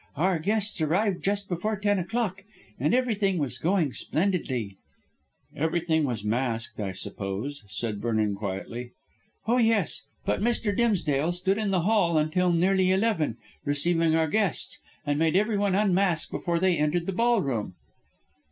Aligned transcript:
"Our 0.15 0.39
guests 0.39 0.81
arrived 0.81 1.23
just 1.23 1.47
before 1.47 1.77
ten 1.79 1.99
o'clock, 1.99 2.43
and 2.79 2.91
everything 2.91 3.37
was 3.37 3.59
going 3.59 3.93
splendidly." 3.93 4.79
"Everyone 5.55 6.05
was 6.05 6.23
masked, 6.23 6.79
I 6.79 6.91
suppose," 6.91 7.63
said 7.67 8.01
Vernon 8.01 8.33
quietly. 8.33 8.93
"Oh, 9.45 9.57
yes. 9.57 10.01
But 10.25 10.41
Mr. 10.41 10.75
Dimsdale 10.75 11.33
stood 11.33 11.59
in 11.59 11.69
the 11.69 11.81
Hall 11.81 12.17
until 12.17 12.51
nearly 12.51 12.89
eleven, 12.91 13.37
receiving 13.63 14.15
our 14.15 14.27
guests, 14.27 14.79
and 15.05 15.19
made 15.19 15.35
everyone 15.35 15.75
unmask 15.75 16.31
before 16.31 16.57
they 16.57 16.79
entered 16.79 17.05
the 17.05 17.13
ballroom." 17.13 17.75